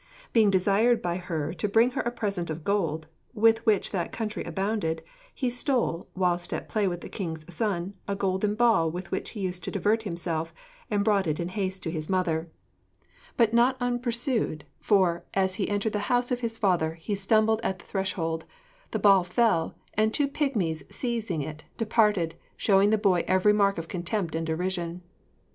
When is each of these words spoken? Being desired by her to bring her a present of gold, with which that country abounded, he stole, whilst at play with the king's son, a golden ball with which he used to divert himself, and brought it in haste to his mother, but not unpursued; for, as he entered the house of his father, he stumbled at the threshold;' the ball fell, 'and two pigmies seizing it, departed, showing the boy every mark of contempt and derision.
Being 0.33 0.49
desired 0.49 0.99
by 0.99 1.17
her 1.17 1.53
to 1.53 1.69
bring 1.69 1.91
her 1.91 2.01
a 2.01 2.09
present 2.09 2.49
of 2.49 2.63
gold, 2.63 3.05
with 3.35 3.63
which 3.67 3.91
that 3.91 4.11
country 4.11 4.43
abounded, 4.43 5.03
he 5.31 5.47
stole, 5.47 6.09
whilst 6.15 6.51
at 6.53 6.67
play 6.67 6.87
with 6.87 7.01
the 7.01 7.07
king's 7.07 7.45
son, 7.53 7.93
a 8.07 8.15
golden 8.15 8.55
ball 8.55 8.89
with 8.89 9.11
which 9.11 9.29
he 9.37 9.41
used 9.41 9.63
to 9.65 9.69
divert 9.69 10.01
himself, 10.01 10.55
and 10.89 11.03
brought 11.03 11.27
it 11.27 11.39
in 11.39 11.49
haste 11.49 11.83
to 11.83 11.91
his 11.91 12.09
mother, 12.09 12.49
but 13.37 13.53
not 13.53 13.77
unpursued; 13.79 14.63
for, 14.79 15.23
as 15.35 15.53
he 15.61 15.69
entered 15.69 15.93
the 15.93 15.99
house 16.09 16.31
of 16.31 16.39
his 16.39 16.57
father, 16.57 16.95
he 16.95 17.13
stumbled 17.13 17.61
at 17.61 17.77
the 17.77 17.85
threshold;' 17.85 18.45
the 18.89 18.97
ball 18.97 19.23
fell, 19.23 19.75
'and 19.93 20.15
two 20.15 20.27
pigmies 20.27 20.81
seizing 20.89 21.43
it, 21.43 21.65
departed, 21.77 22.33
showing 22.57 22.89
the 22.89 22.97
boy 22.97 23.23
every 23.27 23.53
mark 23.53 23.77
of 23.77 23.87
contempt 23.87 24.33
and 24.33 24.47
derision. 24.47 25.03